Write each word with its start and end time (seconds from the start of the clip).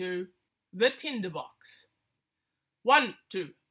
160 0.01 0.31
THE 0.73 0.89
TINDER 0.99 1.29
BOX. 1.29 1.85
One, 2.81 3.15
two 3.29 3.51